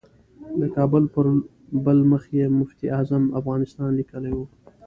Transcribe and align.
د 0.59 0.61
کتاب 0.73 0.91
پر 1.13 1.25
بل 1.85 1.99
مخ 2.11 2.23
یې 2.37 2.45
مفتي 2.59 2.85
اعظم 2.95 3.23
افغانستان 3.39 3.89
لیکلی 3.99 4.31
و. 4.35 4.39